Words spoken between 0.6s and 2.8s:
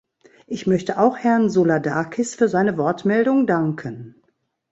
möchte auch Herrn Souladakis für seine